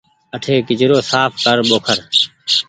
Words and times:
اٺي 0.35 0.55
ڪچرو 0.67 0.97
ساڦ 1.11 1.31
ڪر 1.43 1.57
ٻوکر۔ 1.69 1.97